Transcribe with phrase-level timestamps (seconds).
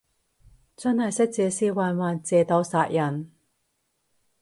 [0.75, 3.29] 真係識借屍還魂，借刀殺人